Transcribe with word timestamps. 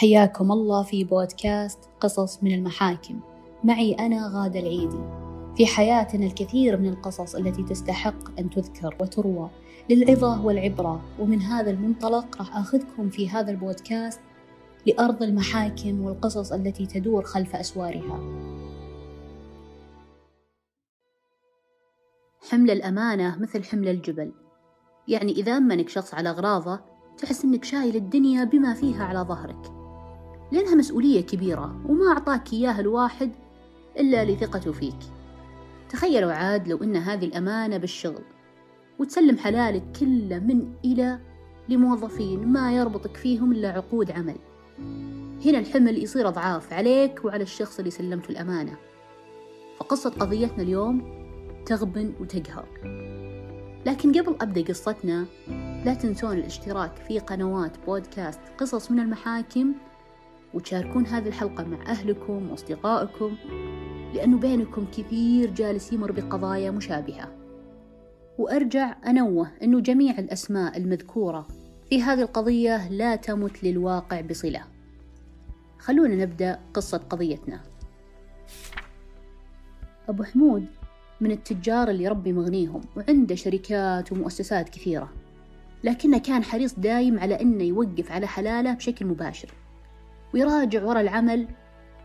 حياكم 0.00 0.52
الله 0.52 0.82
في 0.82 1.04
بودكاست 1.04 1.78
قصص 2.00 2.42
من 2.42 2.54
المحاكم. 2.54 3.20
معي 3.64 3.92
أنا 3.94 4.30
غادة 4.34 4.60
العيدي. 4.60 5.00
في 5.56 5.66
حياتنا 5.66 6.26
الكثير 6.26 6.76
من 6.76 6.88
القصص 6.88 7.34
التي 7.34 7.62
تستحق 7.62 8.38
أن 8.38 8.50
تذكر 8.50 8.96
وتروى 9.00 9.50
للعظة 9.90 10.44
والعبرة 10.44 11.00
ومن 11.18 11.42
هذا 11.42 11.70
المنطلق 11.70 12.36
راح 12.38 12.56
أخذكم 12.56 13.10
في 13.10 13.28
هذا 13.28 13.50
البودكاست 13.50 14.20
لأرض 14.86 15.22
المحاكم 15.22 16.02
والقصص 16.02 16.52
التي 16.52 16.86
تدور 16.86 17.24
خلف 17.24 17.56
أسوارها. 17.56 18.20
حمل 22.50 22.70
الأمانة 22.70 23.38
مثل 23.40 23.64
حمل 23.64 23.88
الجبل. 23.88 24.32
يعني 25.08 25.32
إذا 25.32 25.56
أمنك 25.56 25.88
شخص 25.88 26.14
على 26.14 26.30
أغراضه 26.30 26.80
تحس 27.18 27.44
إنك 27.44 27.64
شايل 27.64 27.96
الدنيا 27.96 28.44
بما 28.44 28.74
فيها 28.74 29.04
على 29.04 29.18
ظهرك. 29.18 29.79
لأنها 30.52 30.74
مسؤولية 30.74 31.20
كبيرة 31.20 31.80
وما 31.88 32.12
أعطاك 32.12 32.52
إياها 32.52 32.80
الواحد 32.80 33.30
إلا 33.98 34.24
لثقته 34.24 34.72
فيك. 34.72 34.98
تخيلوا 35.88 36.32
عاد 36.32 36.68
لو 36.68 36.76
إن 36.82 36.96
هذه 36.96 37.24
الأمانة 37.24 37.76
بالشغل 37.76 38.22
وتسلم 38.98 39.38
حلالك 39.38 39.82
كله 40.00 40.38
من 40.38 40.72
إلى 40.84 41.18
لموظفين 41.68 42.48
ما 42.48 42.72
يربطك 42.72 43.16
فيهم 43.16 43.52
إلا 43.52 43.68
عقود 43.68 44.10
عمل. 44.10 44.36
هنا 45.46 45.58
الحمل 45.58 46.02
يصير 46.02 46.28
أضعاف 46.28 46.72
عليك 46.72 47.24
وعلى 47.24 47.42
الشخص 47.42 47.78
اللي 47.78 47.90
سلمته 47.90 48.30
الأمانة. 48.30 48.76
فقصة 49.78 50.10
قضيتنا 50.10 50.62
اليوم 50.62 51.20
تغبن 51.66 52.12
وتقهر. 52.20 52.68
لكن 53.86 54.12
قبل 54.12 54.36
أبدأ 54.40 54.62
قصتنا 54.62 55.26
لا 55.84 55.94
تنسون 55.94 56.32
الاشتراك 56.32 56.96
في 56.96 57.18
قنوات 57.18 57.72
بودكاست 57.86 58.40
قصص 58.58 58.90
من 58.90 59.00
المحاكم 59.00 59.74
وتشاركون 60.54 61.06
هذه 61.06 61.28
الحلقة 61.28 61.64
مع 61.64 61.86
أهلكم 61.86 62.50
وأصدقائكم 62.50 63.36
لأنه 64.14 64.38
بينكم 64.38 64.86
كثير 64.86 65.50
جالس 65.50 65.92
يمر 65.92 66.12
بقضايا 66.12 66.70
مشابهة. 66.70 67.32
وأرجع 68.38 68.96
أنوه 69.06 69.50
أنه 69.62 69.80
جميع 69.80 70.18
الأسماء 70.18 70.76
المذكورة 70.76 71.46
في 71.90 72.02
هذه 72.02 72.22
القضية 72.22 72.88
لا 72.88 73.16
تمت 73.16 73.64
للواقع 73.64 74.20
بصلة. 74.20 74.64
خلونا 75.78 76.14
نبدأ 76.14 76.60
قصة 76.74 76.98
قضيتنا. 76.98 77.60
أبو 80.08 80.22
حمود 80.22 80.66
من 81.20 81.30
التجار 81.30 81.90
اللي 81.90 82.08
ربي 82.08 82.32
مغنيهم 82.32 82.80
وعنده 82.96 83.34
شركات 83.34 84.12
ومؤسسات 84.12 84.68
كثيرة. 84.68 85.12
لكنه 85.84 86.18
كان 86.18 86.44
حريص 86.44 86.74
دايم 86.78 87.18
على 87.18 87.40
أنه 87.40 87.64
يوقف 87.64 88.12
على 88.12 88.26
حلاله 88.26 88.74
بشكل 88.74 89.06
مباشر. 89.06 89.48
ويراجع 90.34 90.84
وراء 90.84 91.02
العمل 91.02 91.48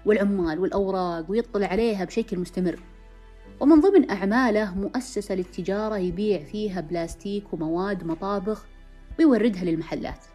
والعمال 0.05 0.59
والأوراق 0.59 1.31
ويطلع 1.31 1.67
عليها 1.67 2.05
بشكل 2.05 2.39
مستمر. 2.39 2.79
ومن 3.59 3.79
ضمن 3.79 4.11
أعماله 4.11 4.75
مؤسسة 4.75 5.35
للتجارة 5.35 5.97
يبيع 5.97 6.43
فيها 6.43 6.81
بلاستيك 6.81 7.53
ومواد 7.53 8.03
مطابخ 8.03 8.65
ويوردها 9.19 9.63
للمحلات. 9.63 10.25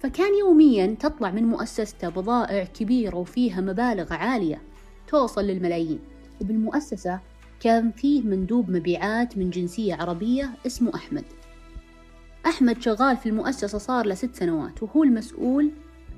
فكان 0.00 0.38
يوميا 0.38 0.96
تطلع 1.00 1.30
من 1.30 1.44
مؤسسته 1.44 2.08
بضائع 2.08 2.64
كبيرة 2.64 3.16
وفيها 3.16 3.60
مبالغ 3.60 4.12
عالية 4.12 4.62
توصل 5.08 5.44
للملايين. 5.44 6.00
وبالمؤسسة 6.40 7.20
كان 7.60 7.90
فيه 7.90 8.22
مندوب 8.22 8.70
مبيعات 8.70 9.38
من 9.38 9.50
جنسية 9.50 9.94
عربية 9.94 10.50
اسمه 10.66 10.94
أحمد. 10.94 11.24
أحمد 12.46 12.82
شغال 12.82 13.16
في 13.16 13.28
المؤسسة 13.28 13.78
صار 13.78 14.06
له 14.06 14.14
ست 14.14 14.34
سنوات 14.34 14.82
وهو 14.82 15.04
المسؤول 15.04 15.70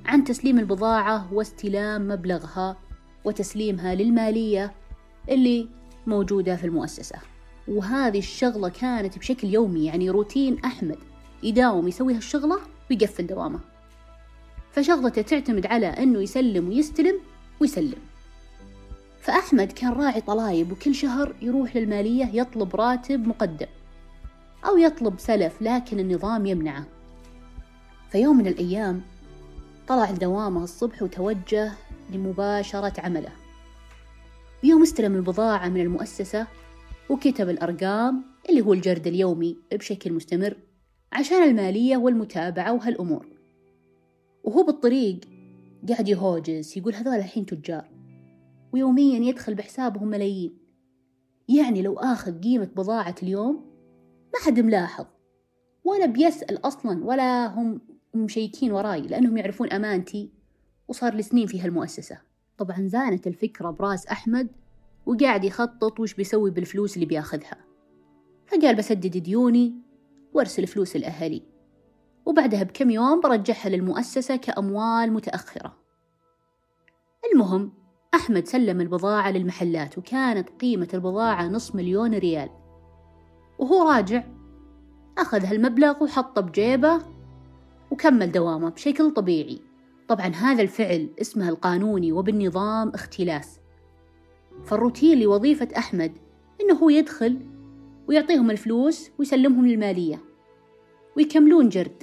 عن 0.06 0.24
تسليم 0.24 0.58
البضاعة 0.58 1.34
واستلام 1.34 2.08
مبلغها 2.08 2.76
وتسليمها 3.24 3.94
للمالية 3.94 4.72
اللي 5.28 5.68
موجودة 6.06 6.56
في 6.56 6.64
المؤسسة. 6.64 7.16
وهذه 7.68 8.18
الشغلة 8.18 8.68
كانت 8.68 9.18
بشكل 9.18 9.48
يومي 9.48 9.84
يعني 9.84 10.10
روتين 10.10 10.58
أحمد 10.64 10.98
يداوم 11.42 11.88
يسوي 11.88 12.14
هالشغلة 12.14 12.58
ويقفل 12.90 13.26
دوامه. 13.26 13.60
فشغلته 14.72 15.22
تعتمد 15.22 15.66
على 15.66 15.86
أنه 15.86 16.20
يسلم 16.20 16.68
ويستلم 16.68 17.20
ويسلم. 17.60 17.98
فأحمد 19.20 19.72
كان 19.72 19.92
راعي 19.92 20.20
طلايب 20.20 20.72
وكل 20.72 20.94
شهر 20.94 21.34
يروح 21.42 21.76
للمالية 21.76 22.30
يطلب 22.32 22.76
راتب 22.76 23.26
مقدم 23.26 23.66
أو 24.66 24.78
يطلب 24.78 25.14
سلف 25.18 25.62
لكن 25.62 25.98
النظام 25.98 26.46
يمنعه. 26.46 26.86
فيوم 28.10 28.38
من 28.38 28.46
الأيام 28.46 29.02
طلع 29.88 30.10
لدوامه 30.10 30.64
الصبح 30.64 31.02
وتوجه 31.02 31.72
لمباشرة 32.12 33.00
عمله. 33.00 33.32
بيوم 34.62 34.82
استلم 34.82 35.14
البضاعة 35.14 35.68
من 35.68 35.80
المؤسسة 35.80 36.46
وكتب 37.10 37.48
الأرقام 37.48 38.24
اللي 38.50 38.60
هو 38.60 38.72
الجرد 38.72 39.06
اليومي 39.06 39.58
بشكل 39.72 40.12
مستمر 40.12 40.56
عشان 41.12 41.42
المالية 41.42 41.96
والمتابعة 41.96 42.72
وهالأمور. 42.72 43.26
وهو 44.44 44.62
بالطريق 44.62 45.20
قاعد 45.88 46.08
يهوجس 46.08 46.76
يقول 46.76 46.94
هذول 46.94 47.14
الحين 47.14 47.46
تجار. 47.46 47.88
ويوميا 48.72 49.18
يدخل 49.18 49.54
بحسابهم 49.54 50.08
ملايين. 50.08 50.58
يعني 51.48 51.82
لو 51.82 51.94
آخذ 51.98 52.40
قيمة 52.40 52.70
بضاعة 52.76 53.14
اليوم 53.22 53.54
ما 54.34 54.40
حد 54.46 54.60
ملاحظ. 54.60 55.06
ولا 55.84 56.06
بيسأل 56.06 56.66
أصلا 56.66 57.04
ولا 57.04 57.46
هم 57.46 57.80
مشيكين 58.14 58.72
وراي 58.72 59.00
لأنهم 59.00 59.36
يعرفون 59.36 59.72
أمانتي 59.72 60.30
وصار 60.88 61.14
لي 61.14 61.22
سنين 61.22 61.46
في 61.46 61.60
هالمؤسسة 61.60 62.18
طبعا 62.58 62.88
زانت 62.88 63.26
الفكرة 63.26 63.70
براس 63.70 64.06
أحمد 64.06 64.48
وقاعد 65.06 65.44
يخطط 65.44 66.00
وش 66.00 66.14
بيسوي 66.14 66.50
بالفلوس 66.50 66.94
اللي 66.94 67.06
بياخذها. 67.06 67.56
فقال 68.46 68.76
بسدد 68.76 69.16
ديوني 69.16 69.74
وأرسل 70.34 70.66
فلوس 70.66 70.96
الأهالي 70.96 71.42
وبعدها 72.26 72.62
بكم 72.62 72.90
يوم 72.90 73.20
برجعها 73.20 73.68
للمؤسسة 73.68 74.36
كأموال 74.36 75.12
متأخرة. 75.12 75.76
المهم 77.32 77.72
أحمد 78.14 78.46
سلم 78.46 78.80
البضاعة 78.80 79.30
للمحلات 79.30 79.98
وكانت 79.98 80.48
قيمة 80.60 80.88
البضاعة 80.94 81.48
نص 81.48 81.74
مليون 81.74 82.14
ريال. 82.14 82.50
وهو 83.58 83.88
راجع 83.88 84.24
أخذ 85.18 85.44
هالمبلغ 85.44 86.02
وحطه 86.04 86.40
بجيبه 86.40 87.11
وكمل 87.92 88.32
دوامه 88.32 88.68
بشكل 88.68 89.10
طبيعي. 89.10 89.60
طبعا 90.08 90.26
هذا 90.26 90.62
الفعل 90.62 91.08
اسمه 91.20 91.48
القانوني 91.48 92.12
وبالنظام 92.12 92.88
اختلاس. 92.88 93.60
فالروتين 94.64 95.20
لوظيفة 95.20 95.68
أحمد 95.76 96.12
إنه 96.60 96.74
هو 96.74 96.90
يدخل 96.90 97.38
ويعطيهم 98.08 98.50
الفلوس 98.50 99.10
ويسلمهم 99.18 99.66
للمالية 99.66 100.20
ويكملون 101.16 101.68
جرد. 101.68 102.02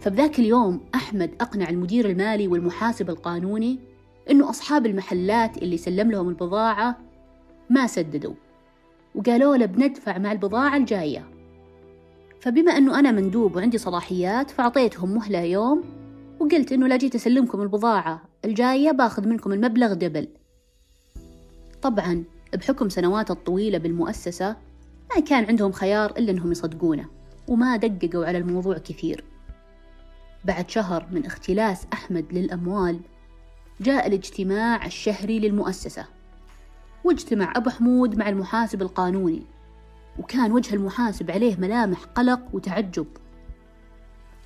فبذاك 0.00 0.38
اليوم 0.38 0.80
أحمد 0.94 1.34
أقنع 1.40 1.68
المدير 1.68 2.10
المالي 2.10 2.48
والمحاسب 2.48 3.10
القانوني 3.10 3.78
إنه 4.30 4.50
أصحاب 4.50 4.86
المحلات 4.86 5.58
اللي 5.58 5.76
سلم 5.76 6.10
لهم 6.10 6.28
البضاعة 6.28 6.98
ما 7.70 7.86
سددوا 7.86 8.34
وقالوا 9.14 9.56
له 9.56 9.66
بندفع 9.66 10.18
مع 10.18 10.32
البضاعة 10.32 10.76
الجاية. 10.76 11.35
فبما 12.40 12.72
أنه 12.72 12.98
أنا 12.98 13.10
مندوب 13.10 13.56
وعندي 13.56 13.78
صلاحيات 13.78 14.50
فأعطيتهم 14.50 15.14
مهلة 15.14 15.38
يوم 15.38 15.84
وقلت 16.40 16.72
إنه 16.72 16.86
لا 16.86 16.96
جيت 16.96 17.14
أسلمكم 17.14 17.62
البضاعة 17.62 18.22
الجاية 18.44 18.90
باخذ 18.90 19.28
منكم 19.28 19.52
المبلغ 19.52 19.92
دبل. 19.92 20.28
طبعا 21.82 22.24
بحكم 22.54 22.88
سنوات 22.88 23.30
الطويلة 23.30 23.78
بالمؤسسة 23.78 24.56
ما 25.14 25.20
كان 25.20 25.44
عندهم 25.44 25.72
خيار 25.72 26.10
إلا 26.10 26.30
إنهم 26.30 26.52
يصدقونه 26.52 27.06
وما 27.48 27.76
دققوا 27.76 28.26
على 28.26 28.38
الموضوع 28.38 28.78
كثير. 28.78 29.24
بعد 30.44 30.70
شهر 30.70 31.06
من 31.12 31.26
اختلاس 31.26 31.86
أحمد 31.92 32.24
للأموال 32.32 33.00
جاء 33.80 34.06
الاجتماع 34.06 34.86
الشهري 34.86 35.38
للمؤسسة 35.38 36.06
واجتمع 37.04 37.52
أبو 37.56 37.70
حمود 37.70 38.16
مع 38.18 38.28
المحاسب 38.28 38.82
القانوني. 38.82 39.42
وكان 40.18 40.52
وجه 40.52 40.74
المحاسب 40.74 41.30
عليه 41.30 41.56
ملامح 41.56 42.04
قلق 42.04 42.40
وتعجب. 42.52 43.06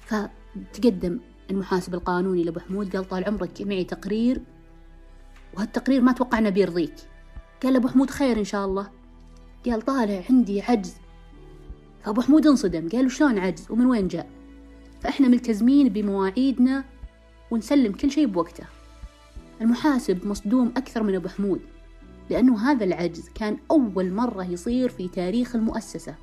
فتقدم 0.07 1.21
المحاسب 1.51 1.95
القانوني 1.95 2.45
لأبو 2.45 2.61
حمود 2.61 2.97
قال 2.97 3.09
طال 3.09 3.25
عمرك 3.25 3.63
معي 3.63 3.85
تقرير 3.85 4.43
وهالتقرير 5.55 6.01
ما 6.01 6.13
توقعنا 6.13 6.51
بيرضيك 6.51 6.95
قال 7.63 7.77
أبو 7.77 7.89
حمود 7.89 8.11
خير 8.11 8.39
إن 8.39 8.45
شاء 8.45 8.67
الله. 8.67 8.91
قال 9.67 9.83
طالع 9.83 10.23
عندي 10.31 10.63
عجز. 10.63 10.95
فأبو 12.05 12.21
حمود 12.21 12.47
انصدم 12.47 12.89
قال 12.89 13.11
شلون 13.11 13.39
عجز؟ 13.39 13.71
ومن 13.71 13.87
وين 13.87 14.09
جاء؟ 14.09 14.31
فإحنا 15.01 15.29
ملتزمين 15.29 15.89
بمواعيدنا 15.89 16.85
ونسلم 17.51 17.93
كل 17.93 18.11
شيء 18.11 18.27
بوقته. 18.27 18.65
المحاسب 19.61 20.27
مصدوم 20.27 20.73
أكثر 20.77 21.03
من 21.03 21.15
أبو 21.15 21.29
حمود. 21.29 21.61
لأنه 22.31 22.71
هذا 22.71 22.85
العجز 22.85 23.29
كان 23.35 23.57
أول 23.71 24.13
مرة 24.13 24.45
يصير 24.45 24.89
في 24.89 25.09
تاريخ 25.09 25.57
المؤسسة. 25.57 26.15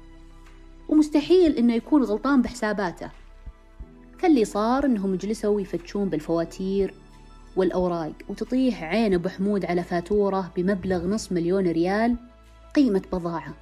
ومستحيل 0.89 1.55
إنه 1.55 1.73
يكون 1.73 2.03
غلطان 2.03 2.41
بحساباته. 2.41 3.11
فاللي 4.19 4.45
صار 4.45 4.85
إنهم 4.85 5.15
جلسوا 5.15 5.61
يفتشون 5.61 6.09
بالفواتير 6.09 6.93
والأوراق 7.55 8.13
وتطيح 8.29 8.83
عين 8.83 9.13
أبو 9.13 9.29
حمود 9.29 9.65
على 9.65 9.83
فاتورة 9.83 10.51
بمبلغ 10.55 11.07
نص 11.07 11.31
مليون 11.31 11.67
ريال 11.67 12.15
قيمة 12.75 13.01
بضاعة. 13.13 13.53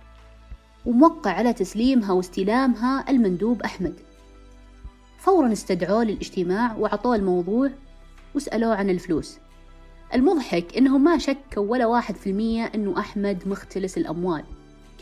وموقع 0.85 1.31
على 1.31 1.53
تسليمها 1.53 2.11
واستلامها 2.11 3.09
المندوب 3.09 3.61
أحمد. 3.61 3.93
فورا 5.17 5.51
استدعوه 5.51 6.03
للاجتماع 6.03 6.75
وعطوه 6.75 7.15
الموضوع 7.15 7.69
وسألوه 8.35 8.75
عن 8.75 8.89
الفلوس. 8.89 9.37
المضحك 10.15 10.77
إنهم 10.77 11.03
ما 11.03 11.17
شكوا 11.17 11.63
ولا 11.63 11.85
واحد 11.85 12.15
في 12.15 12.29
المية 12.29 12.63
إنه 12.63 12.99
أحمد 12.99 13.47
مختلس 13.47 13.97
الأموال. 13.97 14.43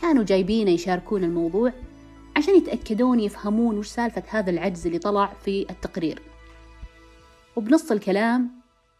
كانوا 0.01 0.24
جايبينه 0.24 0.71
يشاركون 0.71 1.24
الموضوع 1.24 1.74
عشان 2.38 2.56
يتأكدون 2.56 3.19
يفهمون 3.19 3.77
وش 3.77 3.88
سالفة 3.88 4.24
هذا 4.30 4.50
العجز 4.50 4.86
اللي 4.86 5.00
طلع 5.00 5.33
في 5.45 5.69
التقرير. 5.69 6.21
وبنص 7.56 7.92
الكلام 7.92 8.51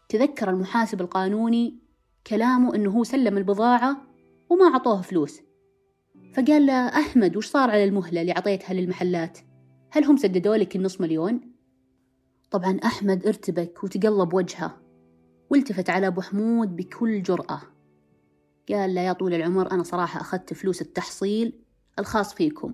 تذكر 0.08 0.50
المحاسب 0.50 1.00
القانوني 1.00 1.78
كلامه 2.26 2.74
إنه 2.74 2.90
هو 2.90 3.04
سلم 3.04 3.38
البضاعة 3.38 3.96
وما 4.50 4.66
عطوه 4.74 5.02
فلوس. 5.02 5.40
فقال 6.34 6.66
له 6.66 6.88
أحمد 6.88 7.36
وش 7.36 7.46
صار 7.46 7.70
على 7.70 7.84
المهلة 7.84 8.20
اللي 8.20 8.32
عطيتها 8.32 8.74
للمحلات؟ 8.74 9.38
هل 9.90 10.04
هم 10.04 10.16
سددوا 10.16 10.56
لك 10.56 10.76
النص 10.76 11.00
مليون؟ 11.00 11.40
طبعا 12.50 12.78
أحمد 12.84 13.26
ارتبك 13.26 13.84
وتقلب 13.84 14.34
وجهه. 14.34 14.83
والتفت 15.50 15.90
على 15.90 16.06
أبو 16.06 16.20
حمود 16.20 16.76
بكل 16.76 17.22
جرأة. 17.22 17.60
قال 18.68 18.94
له 18.94 19.00
يا 19.00 19.12
طول 19.12 19.34
العمر 19.34 19.72
أنا 19.72 19.82
صراحة 19.82 20.20
أخذت 20.20 20.54
فلوس 20.54 20.82
التحصيل 20.82 21.52
الخاص 21.98 22.34
فيكم 22.34 22.72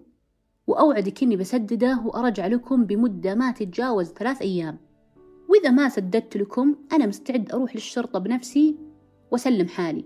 وأوعدك 0.67 1.23
إني 1.23 1.37
بسدده 1.37 2.03
وأرجع 2.05 2.47
لكم 2.47 2.85
بمدة 2.85 3.35
ما 3.35 3.53
تتجاوز 3.53 4.07
ثلاث 4.07 4.43
أيام. 4.43 4.79
وإذا 5.49 5.71
ما 5.71 5.89
سددت 5.89 6.37
لكم 6.37 6.77
أنا 6.93 7.07
مستعد 7.07 7.53
أروح 7.53 7.75
للشرطة 7.75 8.19
بنفسي 8.19 8.77
وأسلم 9.31 9.69
حالي. 9.69 10.05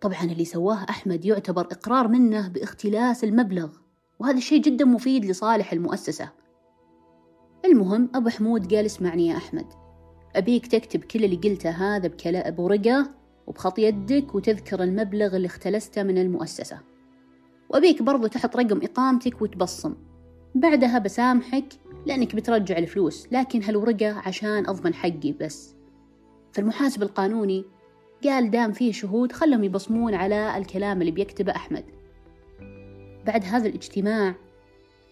طبعا 0.00 0.22
اللي 0.22 0.44
سواه 0.44 0.86
أحمد 0.90 1.24
يعتبر 1.24 1.62
إقرار 1.62 2.08
منه 2.08 2.48
باختلاس 2.48 3.24
المبلغ 3.24 3.72
وهذا 4.18 4.36
الشيء 4.36 4.62
جدا 4.62 4.84
مفيد 4.84 5.24
لصالح 5.24 5.72
المؤسسة. 5.72 6.32
المهم 7.64 8.10
أبو 8.14 8.28
حمود 8.28 8.74
قال 8.74 8.86
اسمعني 8.86 9.26
يا 9.26 9.36
أحمد 9.36 9.81
أبيك 10.36 10.66
تكتب 10.66 11.04
كل 11.04 11.24
اللي 11.24 11.36
قلته 11.36 11.70
هذا 11.70 12.10
بورقة 12.50 13.10
وبخط 13.46 13.78
يدك 13.78 14.34
وتذكر 14.34 14.82
المبلغ 14.82 15.36
اللي 15.36 15.46
اختلسته 15.46 16.02
من 16.02 16.18
المؤسسة. 16.18 16.80
وأبيك 17.68 18.02
برضو 18.02 18.26
تحط 18.26 18.56
رقم 18.56 18.80
إقامتك 18.82 19.42
وتبصم. 19.42 19.94
بعدها 20.54 20.98
بسامحك 20.98 21.64
لأنك 22.06 22.36
بترجع 22.36 22.78
الفلوس 22.78 23.28
لكن 23.32 23.62
هالورقة 23.62 24.22
عشان 24.26 24.66
أضمن 24.66 24.94
حقي 24.94 25.32
بس. 25.40 25.74
فالمحاسب 26.52 27.02
القانوني 27.02 27.64
قال 28.24 28.50
دام 28.50 28.72
فيه 28.72 28.92
شهود 28.92 29.32
خلهم 29.32 29.64
يبصمون 29.64 30.14
على 30.14 30.56
الكلام 30.56 31.00
اللي 31.00 31.12
بيكتبه 31.12 31.52
أحمد. 31.56 31.84
بعد 33.26 33.44
هذا 33.44 33.68
الاجتماع 33.68 34.34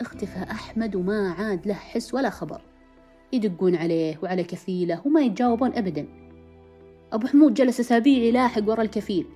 اختفى 0.01 0.43
أحمد 0.51 0.97
وما 0.97 1.31
عاد 1.31 1.67
له 1.67 1.75
حس 1.75 2.15
ولا 2.15 2.31
خبر. 2.31 2.70
يدقون 3.33 3.77
عليه 3.77 4.19
وعلى 4.23 4.45
كفيله 4.45 5.03
وما 5.07 5.21
يتجاوبون 5.21 5.73
أبدا. 5.73 6.07
أبو 7.13 7.27
حمود 7.27 7.55
جلس 7.55 7.81
أسابيع 7.81 8.23
يلاحق 8.23 8.63
ورا 8.69 8.83
الكفيل 8.83 9.27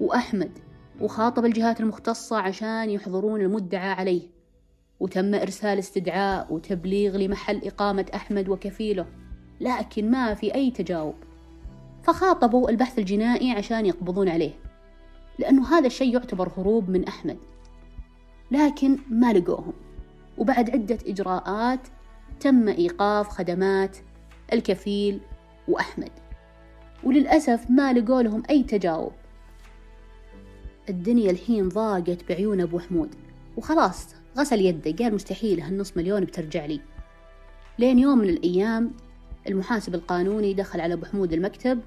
وأحمد 0.00 0.58
وخاطب 1.00 1.44
الجهات 1.44 1.80
المختصة 1.80 2.36
عشان 2.36 2.90
يحضرون 2.90 3.40
المدعى 3.40 3.90
عليه. 3.92 4.22
وتم 5.00 5.34
إرسال 5.34 5.78
استدعاء 5.78 6.52
وتبليغ 6.52 7.16
لمحل 7.16 7.60
إقامة 7.64 8.06
أحمد 8.14 8.48
وكفيله 8.48 9.06
لكن 9.60 10.10
ما 10.10 10.34
في 10.34 10.54
أي 10.54 10.70
تجاوب. 10.70 11.14
فخاطبوا 12.02 12.70
البحث 12.70 12.98
الجنائي 12.98 13.52
عشان 13.52 13.86
يقبضون 13.86 14.28
عليه 14.28 14.52
لأنه 15.38 15.68
هذا 15.78 15.86
الشيء 15.86 16.14
يعتبر 16.14 16.52
هروب 16.56 16.90
من 16.90 17.04
أحمد. 17.04 17.38
لكن 18.50 18.98
ما 19.10 19.32
لقوهم. 19.32 19.72
وبعد 20.38 20.70
عدة 20.70 20.98
إجراءات 21.06 21.80
تم 22.40 22.68
إيقاف 22.68 23.28
خدمات 23.28 23.96
الكفيل 24.52 25.20
وأحمد. 25.68 26.10
وللأسف 27.04 27.70
ما 27.70 27.92
لقوا 27.92 28.22
لهم 28.22 28.42
أي 28.50 28.62
تجاوب. 28.62 29.12
الدنيا 30.88 31.30
الحين 31.30 31.68
ضاقت 31.68 32.28
بعيون 32.28 32.60
أبو 32.60 32.78
حمود. 32.78 33.14
وخلاص 33.56 34.06
غسل 34.38 34.60
يده. 34.60 35.04
قال 35.04 35.14
مستحيل 35.14 35.60
هالنص 35.60 35.96
مليون 35.96 36.24
بترجع 36.24 36.66
لي. 36.66 36.80
لين 37.78 37.98
يوم 37.98 38.18
من 38.18 38.28
الأيام 38.28 38.90
المحاسب 39.48 39.94
القانوني 39.94 40.54
دخل 40.54 40.80
على 40.80 40.94
أبو 40.94 41.06
حمود 41.06 41.32
المكتب 41.32 41.80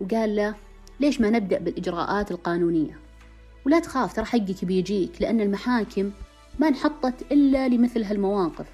وقال 0.00 0.36
له 0.36 0.54
ليش 1.00 1.20
ما 1.20 1.30
نبدأ 1.30 1.58
بالإجراءات 1.58 2.30
القانونية؟ 2.30 2.98
ولا 3.66 3.78
تخاف 3.78 4.16
ترى 4.16 4.24
حقك 4.24 4.64
بيجيك 4.64 5.22
لأن 5.22 5.40
المحاكم 5.40 6.10
ما 6.58 6.68
انحطت 6.68 7.32
إلا 7.32 7.68
لمثل 7.68 8.02
هالمواقف. 8.02 8.66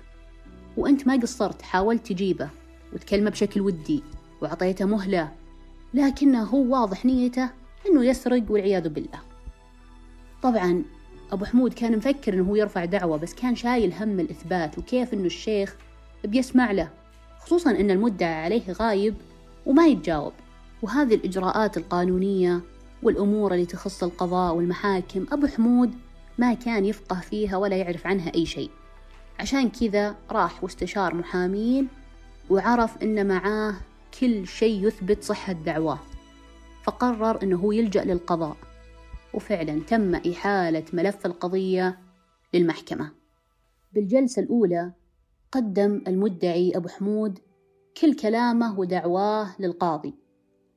وأنت 0.81 1.07
ما 1.07 1.17
قصرت 1.17 1.63
حاولت 1.63 2.07
تجيبه 2.07 2.49
وتكلمه 2.93 3.31
بشكل 3.31 3.61
ودي 3.61 4.03
وعطيته 4.43 4.85
مهلة 4.85 5.33
لكنه 5.95 6.43
هو 6.43 6.73
واضح 6.73 7.05
نيته 7.05 7.51
أنه 7.89 8.05
يسرق 8.05 8.43
والعياذ 8.49 8.89
بالله. 8.89 9.21
طبعا 10.43 10.83
أبو 11.33 11.45
حمود 11.45 11.73
كان 11.73 11.97
مفكر 11.97 12.35
أنه 12.35 12.43
هو 12.43 12.57
يرفع 12.57 12.85
دعوة 12.85 13.17
بس 13.17 13.35
كان 13.35 13.57
شايل 13.57 13.93
هم 13.93 14.21
الإثبات 14.21 14.79
وكيف 14.79 15.15
أنه 15.15 15.27
الشيخ 15.27 15.77
بيسمع 16.25 16.73
له 16.73 16.91
خصوصا 17.41 17.71
أن 17.71 17.91
المدعى 17.91 18.35
عليه 18.35 18.73
غايب 18.73 19.15
وما 19.67 19.87
يتجاوب. 19.87 20.33
وهذه 20.83 21.15
الإجراءات 21.15 21.77
القانونية 21.77 22.61
والأمور 23.03 23.55
اللي 23.55 23.67
تخص 23.67 24.03
القضاء 24.03 24.55
والمحاكم 24.55 25.27
أبو 25.33 25.47
حمود 25.47 25.93
ما 26.39 26.55
كان 26.55 26.85
يفقه 26.85 27.21
فيها 27.21 27.57
ولا 27.57 27.77
يعرف 27.77 28.07
عنها 28.07 28.35
أي 28.35 28.47
شيء. 28.47 28.71
عشان 29.41 29.71
كذا 29.71 30.17
راح 30.31 30.65
واستشار 30.65 31.15
محامين 31.15 31.89
وعرف 32.51 33.03
أن 33.03 33.29
معاه 33.29 33.75
كل 34.21 34.47
شيء 34.47 34.87
يثبت 34.87 35.23
صحة 35.23 35.53
دعواه. 35.53 35.99
فقرر 36.85 37.43
أنه 37.43 37.57
هو 37.57 37.73
يلجأ 37.73 38.05
للقضاء. 38.05 38.57
وفعلا 39.35 39.81
تم 39.81 40.15
إحالة 40.15 40.85
ملف 40.93 41.27
القضية 41.27 41.99
للمحكمة. 42.55 43.13
بالجلسة 43.93 44.43
الأولى 44.43 44.93
قدم 45.53 46.03
المدعي 46.09 46.73
أبو 46.77 46.89
حمود 46.89 47.39
كل 48.01 48.15
كلامه 48.15 48.79
ودعواه 48.79 49.49
للقاضي. 49.59 50.15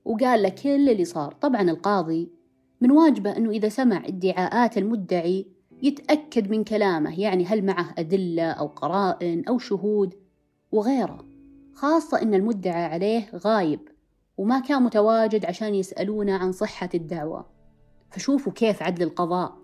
وقال 0.06 0.44
له 0.44 0.50
كل 0.50 0.90
اللي 0.90 1.06
صار. 1.06 1.34
طبعا 1.34 1.62
القاضي 1.62 2.32
من 2.82 2.92
واجبه 2.92 3.38
أنه 3.38 3.50
إذا 3.50 3.70
سمع 3.70 4.06
ادعاءات 4.06 4.78
المدعي 4.78 5.53
يتأكد 5.84 6.52
من 6.52 6.64
كلامه 6.64 7.20
يعني 7.20 7.46
هل 7.46 7.66
معه 7.66 7.94
أدلة 7.98 8.52
أو 8.52 8.68
قرائن 8.68 9.46
أو 9.46 9.60
شهود 9.60 10.14
وغيره 10.72 11.26
خاصة 11.74 12.22
أن 12.22 12.34
المدعى 12.34 12.86
عليه 12.86 13.30
غايب 13.36 13.80
وما 14.38 14.60
كان 14.60 14.84
متواجد 14.84 15.46
عشان 15.46 15.76
يسألونه 15.76 16.34
عن 16.34 16.52
صحة 16.52 16.90
الدعوة. 16.94 17.46
فشوفوا 18.10 18.52
كيف 18.52 18.84
عدل 18.84 19.04
القضاء 19.04 19.58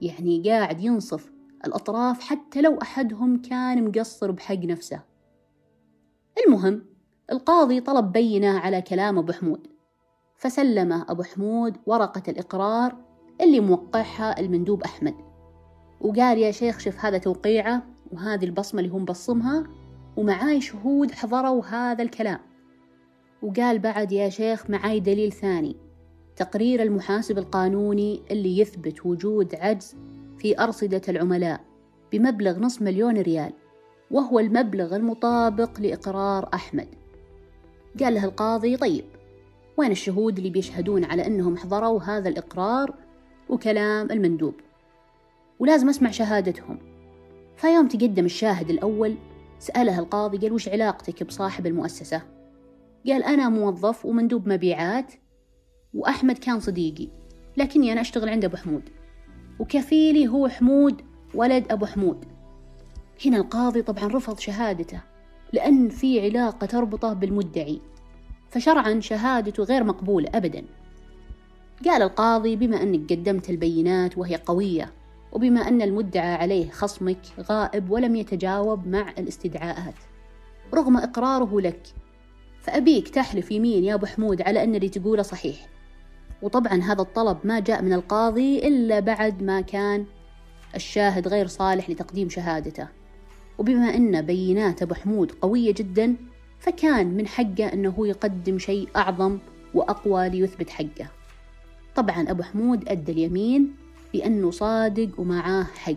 يعني 0.00 0.42
قاعد 0.50 0.80
ينصف 0.80 1.32
الأطراف 1.64 2.20
حتى 2.20 2.60
لو 2.60 2.78
أحدهم 2.82 3.42
كان 3.42 3.84
مقصر 3.84 4.30
بحق 4.30 4.58
نفسه. 4.58 5.00
المهم 6.46 6.84
القاضي 7.32 7.80
طلب 7.80 8.12
بينة 8.12 8.58
على 8.58 8.82
كلام 8.82 9.18
أبو 9.18 9.32
حمود 9.32 9.66
فسلمه 10.36 11.06
أبو 11.08 11.22
حمود 11.22 11.76
ورقة 11.86 12.22
الإقرار 12.28 12.96
اللي 13.40 13.60
موقعها 13.60 14.40
المندوب 14.40 14.82
أحمد. 14.82 15.25
وقال 16.00 16.38
يا 16.38 16.50
شيخ 16.50 16.78
شوف 16.78 17.04
هذا 17.04 17.18
توقيعه 17.18 17.82
وهذه 18.12 18.44
البصمة 18.44 18.80
اللي 18.80 18.92
هو 18.92 18.98
مبصمها 18.98 19.66
ومعاي 20.16 20.60
شهود 20.60 21.10
حضروا 21.10 21.64
هذا 21.64 22.02
الكلام. 22.02 22.38
وقال 23.42 23.78
بعد 23.78 24.12
يا 24.12 24.28
شيخ 24.28 24.70
معاي 24.70 25.00
دليل 25.00 25.32
ثاني. 25.32 25.76
تقرير 26.36 26.82
المحاسب 26.82 27.38
القانوني 27.38 28.22
اللي 28.30 28.58
يثبت 28.58 29.06
وجود 29.06 29.54
عجز 29.54 29.96
في 30.38 30.60
أرصدة 30.60 31.02
العملاء 31.08 31.60
بمبلغ 32.12 32.58
نصف 32.58 32.82
مليون 32.82 33.16
ريال 33.16 33.52
وهو 34.10 34.38
المبلغ 34.38 34.96
المطابق 34.96 35.80
لإقرار 35.80 36.48
أحمد. 36.54 36.88
قال 38.00 38.14
له 38.14 38.24
القاضي 38.24 38.76
طيب 38.76 39.04
وين 39.76 39.90
الشهود 39.90 40.36
اللي 40.36 40.50
بيشهدون 40.50 41.04
على 41.04 41.26
أنهم 41.26 41.56
حضروا 41.56 42.02
هذا 42.02 42.28
الإقرار 42.28 42.94
وكلام 43.48 44.10
المندوب؟ 44.10 44.54
ولازم 45.58 45.88
أسمع 45.88 46.10
شهادتهم. 46.10 46.78
فيوم 47.56 47.88
تقدم 47.88 48.24
الشاهد 48.24 48.70
الأول 48.70 49.16
سأله 49.58 49.98
القاضي 49.98 50.38
قال 50.38 50.52
وش 50.52 50.68
علاقتك 50.68 51.22
بصاحب 51.22 51.66
المؤسسة؟ 51.66 52.22
قال 53.06 53.24
أنا 53.24 53.48
موظف 53.48 54.06
ومندوب 54.06 54.48
مبيعات 54.48 55.12
وأحمد 55.94 56.38
كان 56.38 56.60
صديقي 56.60 57.08
لكني 57.56 57.92
أنا 57.92 58.00
أشتغل 58.00 58.28
عند 58.28 58.44
أبو 58.44 58.56
حمود. 58.56 58.82
وكفيلي 59.58 60.28
هو 60.28 60.48
حمود 60.48 61.02
ولد 61.34 61.72
أبو 61.72 61.86
حمود. 61.86 62.24
هنا 63.26 63.36
القاضي 63.36 63.82
طبعا 63.82 64.06
رفض 64.06 64.38
شهادته 64.38 65.00
لأن 65.52 65.88
في 65.88 66.20
علاقة 66.20 66.66
تربطه 66.66 67.12
بالمدعي 67.12 67.80
فشرعا 68.50 69.00
شهادته 69.00 69.62
غير 69.62 69.84
مقبولة 69.84 70.28
أبدا. 70.34 70.64
قال 71.84 72.02
القاضي 72.02 72.56
بما 72.56 72.82
أنك 72.82 73.12
قدمت 73.12 73.50
البينات 73.50 74.18
وهي 74.18 74.36
قوية 74.36 74.92
وبما 75.32 75.68
أن 75.68 75.82
المدعى 75.82 76.34
عليه 76.34 76.70
خصمك 76.70 77.20
غائب 77.40 77.90
ولم 77.90 78.16
يتجاوب 78.16 78.86
مع 78.88 79.10
الاستدعاءات. 79.18 79.94
رغم 80.74 80.96
إقراره 80.96 81.60
لك 81.60 81.82
فأبيك 82.60 83.08
تحلف 83.08 83.50
يمين 83.50 83.84
يا 83.84 83.94
أبو 83.94 84.06
حمود 84.06 84.42
على 84.42 84.64
أن 84.64 84.74
اللي 84.74 84.88
تقوله 84.88 85.22
صحيح. 85.22 85.68
وطبعا 86.42 86.82
هذا 86.82 87.02
الطلب 87.02 87.38
ما 87.44 87.60
جاء 87.60 87.82
من 87.82 87.92
القاضي 87.92 88.58
إلا 88.68 89.00
بعد 89.00 89.42
ما 89.42 89.60
كان 89.60 90.06
الشاهد 90.74 91.28
غير 91.28 91.46
صالح 91.46 91.90
لتقديم 91.90 92.28
شهادته. 92.28 92.88
وبما 93.58 93.94
أن 93.94 94.22
بينات 94.22 94.82
أبو 94.82 94.94
حمود 94.94 95.32
قوية 95.32 95.74
جدا 95.74 96.16
فكان 96.58 97.06
من 97.06 97.26
حقه 97.26 97.72
أنه 97.72 98.06
يقدم 98.06 98.58
شيء 98.58 98.88
أعظم 98.96 99.38
وأقوى 99.74 100.28
ليثبت 100.28 100.70
حقه. 100.70 101.08
طبعا 101.94 102.30
أبو 102.30 102.42
حمود 102.42 102.88
أدى 102.88 103.12
اليمين 103.12 103.85
بأنه 104.12 104.50
صادق 104.50 105.20
ومعاه 105.20 105.64
حق. 105.64 105.92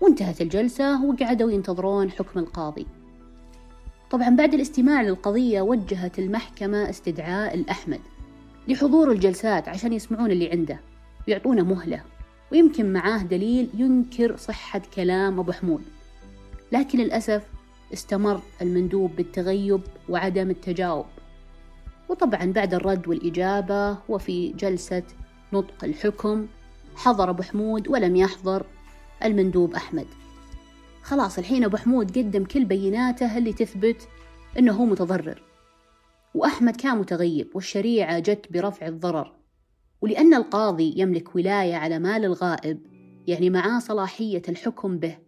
وانتهت 0.00 0.40
الجلسة 0.40 1.04
وقعدوا 1.04 1.50
ينتظرون 1.50 2.10
حكم 2.10 2.40
القاضي. 2.40 2.86
طبعا 4.10 4.30
بعد 4.30 4.54
الاستماع 4.54 5.02
للقضية 5.02 5.60
وجهت 5.60 6.18
المحكمة 6.18 6.90
استدعاء 6.90 7.54
الأحمد 7.54 8.00
لحضور 8.68 9.12
الجلسات 9.12 9.68
عشان 9.68 9.92
يسمعون 9.92 10.30
اللي 10.30 10.50
عنده 10.50 10.80
ويعطونه 11.28 11.64
مهلة 11.64 12.02
ويمكن 12.52 12.92
معاه 12.92 13.18
دليل 13.18 13.68
ينكر 13.74 14.36
صحة 14.36 14.82
كلام 14.94 15.38
أبو 15.40 15.52
حمود. 15.52 15.82
لكن 16.72 16.98
للأسف 16.98 17.42
استمر 17.92 18.40
المندوب 18.62 19.16
بالتغيب 19.16 19.80
وعدم 20.08 20.50
التجاوب. 20.50 21.06
وطبعا 22.08 22.52
بعد 22.52 22.74
الرد 22.74 23.08
والإجابة 23.08 23.98
وفي 24.08 24.52
جلسة 24.52 25.02
نطق 25.52 25.84
الحكم 25.84 26.46
حضر 26.96 27.30
أبو 27.30 27.42
حمود 27.42 27.88
ولم 27.88 28.16
يحضر 28.16 28.66
المندوب 29.24 29.74
أحمد. 29.74 30.06
خلاص 31.02 31.38
الحين 31.38 31.64
أبو 31.64 31.76
حمود 31.76 32.18
قدم 32.18 32.44
كل 32.44 32.64
بيناته 32.64 33.38
اللي 33.38 33.52
تثبت 33.52 34.08
أنه 34.58 34.72
هو 34.72 34.84
متضرر. 34.84 35.42
وأحمد 36.34 36.76
كان 36.76 36.98
متغيب 36.98 37.50
والشريعة 37.54 38.18
جت 38.18 38.46
برفع 38.50 38.86
الضرر. 38.86 39.32
ولأن 40.00 40.34
القاضي 40.34 40.94
يملك 40.96 41.36
ولاية 41.36 41.74
على 41.74 41.98
مال 41.98 42.24
الغائب 42.24 42.86
يعني 43.26 43.50
معاه 43.50 43.78
صلاحية 43.78 44.42
الحكم 44.48 44.98
به. 44.98 45.18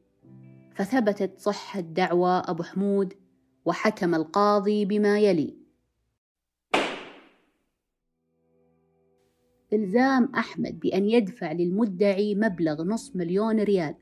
فثبتت 0.74 1.40
صحة 1.40 1.80
دعوى 1.80 2.42
أبو 2.44 2.62
حمود 2.62 3.14
وحكم 3.64 4.14
القاضي 4.14 4.84
بما 4.84 5.18
يلي. 5.18 5.67
إلزام 9.72 10.28
أحمد 10.34 10.80
بأن 10.80 11.04
يدفع 11.04 11.52
للمدعي 11.52 12.34
مبلغ 12.34 12.82
نصف 12.82 13.16
مليون 13.16 13.60
ريال 13.60 13.94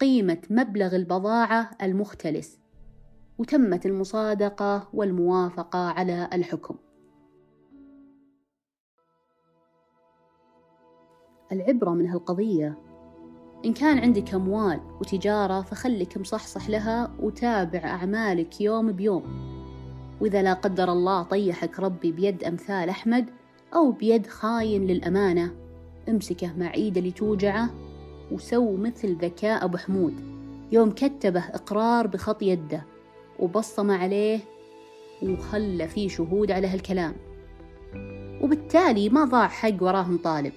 قيمة 0.00 0.42
مبلغ 0.50 0.96
البضاعة 0.96 1.70
المختلس 1.82 2.58
وتمت 3.38 3.86
المصادقة 3.86 4.88
والموافقة 4.92 5.78
على 5.78 6.28
الحكم. 6.32 6.76
العبرة 11.52 11.90
من 11.90 12.06
هالقضية 12.06 12.78
إن 13.64 13.72
كان 13.72 13.98
عندك 13.98 14.34
أموال 14.34 14.80
وتجارة 15.00 15.62
فخلك 15.62 16.18
مصحصح 16.18 16.70
لها 16.70 17.14
وتابع 17.20 17.78
أعمالك 17.78 18.60
يوم 18.60 18.92
بيوم 18.92 19.22
وإذا 20.20 20.42
لا 20.42 20.52
قدر 20.52 20.92
الله 20.92 21.22
طيحك 21.22 21.80
ربي 21.80 22.12
بيد 22.12 22.44
أمثال 22.44 22.88
أحمد 22.88 23.30
أو 23.74 23.90
بيد 23.90 24.26
خاين 24.26 24.86
للأمانة. 24.86 25.54
امسكه 26.08 26.52
مع 26.58 26.74
إيده 26.74 27.00
اللي 27.00 27.10
توجعه 27.10 27.70
وسو 28.32 28.76
مثل 28.76 29.16
ذكاء 29.16 29.64
أبو 29.64 29.76
حمود. 29.76 30.14
يوم 30.72 30.90
كتبه 30.90 31.40
إقرار 31.40 32.06
بخط 32.06 32.42
يده 32.42 32.84
وبصم 33.38 33.90
عليه 33.90 34.40
وخلى 35.22 35.88
فيه 35.88 36.08
شهود 36.08 36.50
على 36.50 36.66
هالكلام. 36.66 37.14
وبالتالي 38.42 39.08
ما 39.08 39.24
ضاع 39.24 39.48
حق 39.48 39.82
وراهم 39.82 40.18
طالب. 40.18 40.52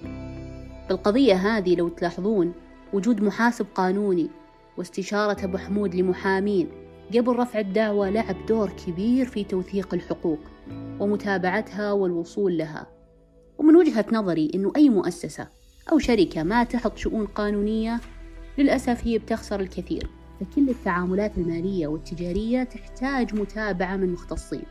بالقضية 0.88 1.34
هذه 1.34 1.76
لو 1.76 1.88
تلاحظون 1.88 2.52
وجود 2.92 3.22
محاسب 3.22 3.66
قانوني 3.74 4.28
واستشارة 4.76 5.44
أبو 5.44 5.58
حمود 5.58 5.94
لمحامين 5.94 6.68
قبل 7.14 7.36
رفع 7.36 7.58
الدعوة 7.58 8.10
لعب 8.10 8.46
دور 8.46 8.70
كبير 8.86 9.26
في 9.26 9.44
توثيق 9.44 9.94
الحقوق 9.94 10.38
ومتابعتها 11.00 11.92
والوصول 11.92 12.58
لها. 12.58 12.86
ومن 13.62 13.76
وجهة 13.76 14.04
نظري 14.12 14.50
أنه 14.54 14.72
أي 14.76 14.88
مؤسسة 14.88 15.48
أو 15.92 15.98
شركة 15.98 16.42
ما 16.42 16.64
تحط 16.64 16.96
شؤون 16.96 17.26
قانونية 17.26 18.00
للأسف 18.58 19.06
هي 19.06 19.18
بتخسر 19.18 19.60
الكثير. 19.60 20.08
فكل 20.40 20.68
التعاملات 20.70 21.38
المالية 21.38 21.86
والتجارية 21.86 22.62
تحتاج 22.62 23.34
متابعة 23.34 23.96
من 23.96 24.12
مختصين. 24.12 24.64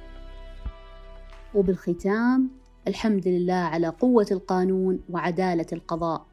وبالختام 1.54 2.50
الحمد 2.88 3.28
لله 3.28 3.54
على 3.54 3.88
قوة 3.88 4.28
القانون 4.32 5.00
وعدالة 5.10 5.66
القضاء. 5.74 6.26